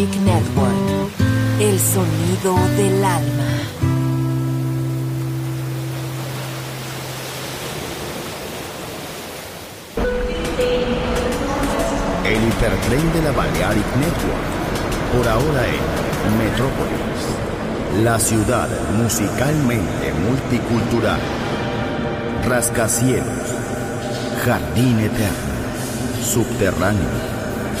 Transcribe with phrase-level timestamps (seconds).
[0.00, 1.10] Balearic Network.
[1.60, 3.50] El sonido del alma.
[12.24, 14.48] El hipertren de la Balearic Network.
[15.14, 18.02] Por ahora en Metrópolis.
[18.02, 21.20] La ciudad musicalmente multicultural.
[22.48, 23.26] Rascacielos.
[24.46, 25.50] Jardín eterno.
[26.24, 27.29] Subterráneo.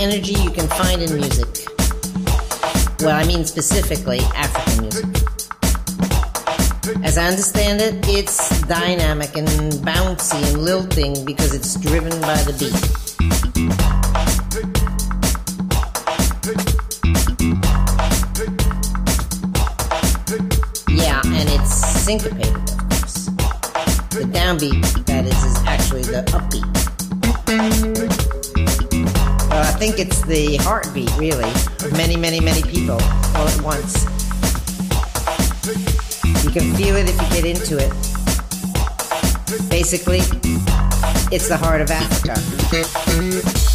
[0.00, 1.68] Energy you can find in music.
[3.00, 5.04] Well, I mean specifically African music.
[7.04, 9.48] As I understand it, it's dynamic and
[9.84, 13.00] bouncy and lilting because it's driven by the beat.
[20.88, 23.26] Yeah, and it's syncopated, of course.
[24.10, 24.89] The downbeat,
[30.00, 31.44] it's the heartbeat, really,
[31.84, 32.98] of many, many, many people
[33.36, 34.04] all at once.
[36.42, 37.90] You can feel it if you get into it.
[39.68, 40.20] Basically,
[41.30, 43.69] it's the heart of Africa.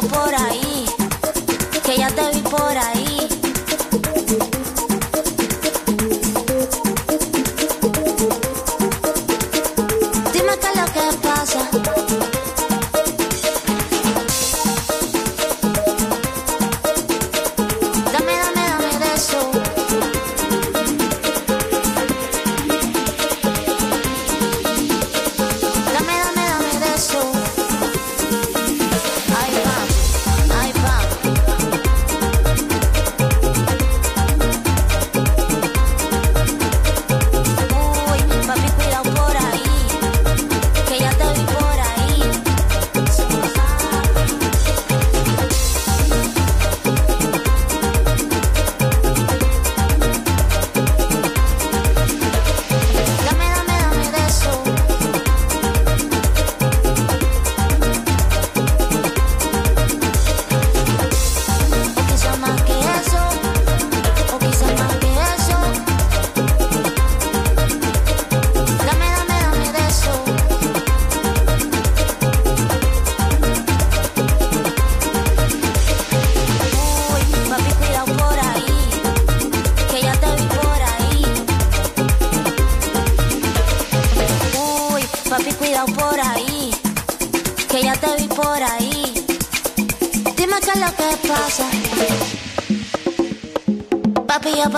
[0.00, 0.67] por ahí.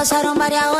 [0.01, 0.80] Pasaron varias horas,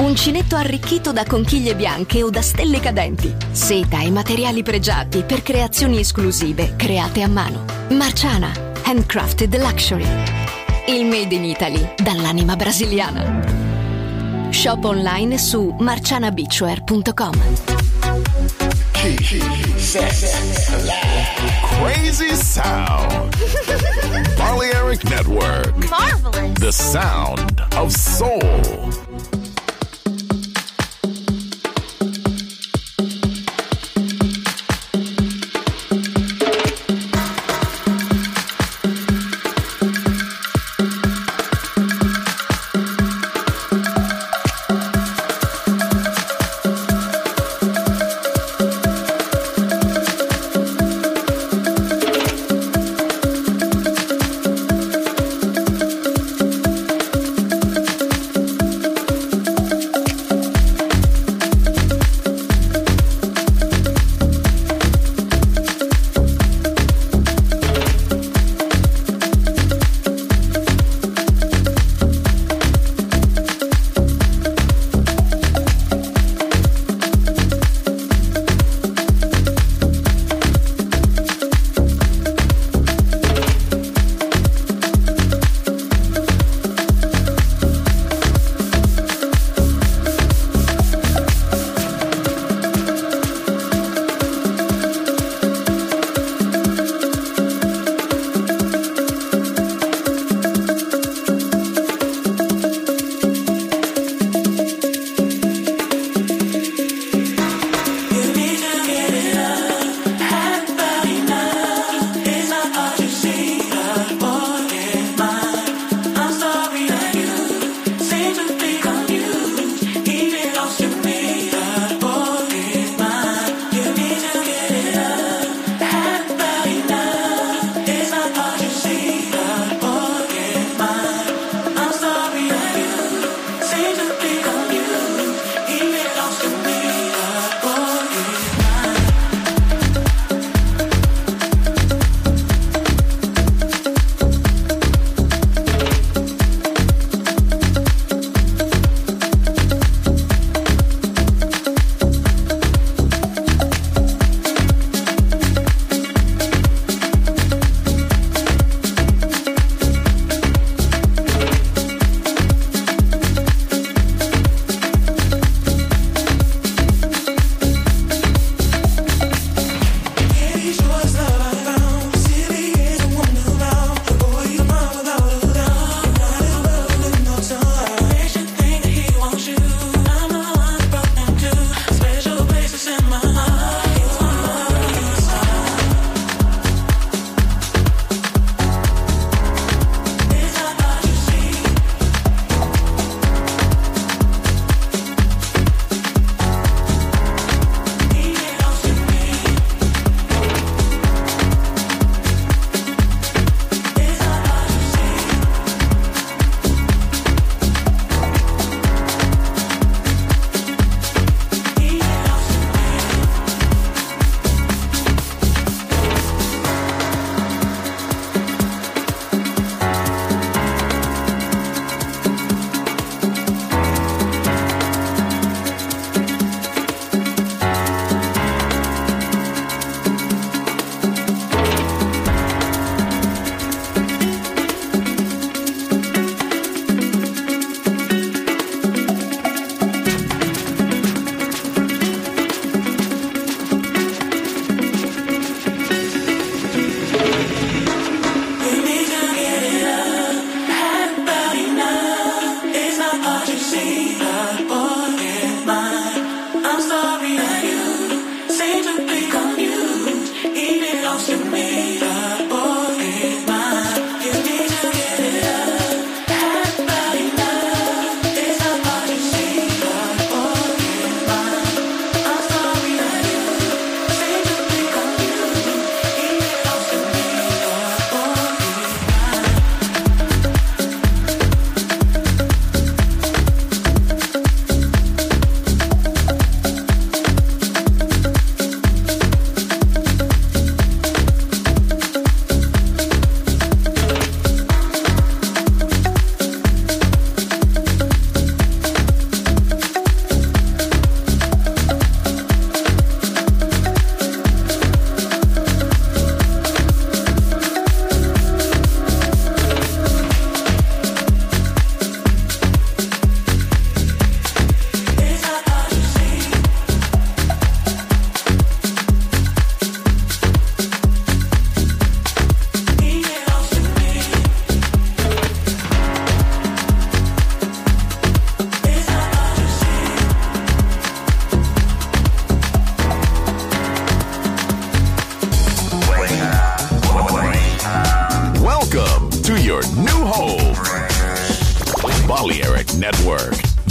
[0.00, 3.36] Uncinetto arricchito da conchiglie bianche o da stelle cadenti.
[3.50, 7.66] Seta e materiali pregiati per creazioni esclusive create a mano.
[7.90, 8.50] Marciana,
[8.82, 10.06] handcrafted luxury.
[10.86, 14.48] Il made in Italy dall'anima brasiliana.
[14.48, 17.34] Shop online su marcianabeachwear.com.
[21.78, 23.36] Crazy sound.
[24.38, 25.76] Balearic Network.
[25.90, 26.58] Marvelous.
[26.58, 29.09] The sound of soul.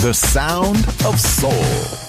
[0.01, 2.09] The sound of soul.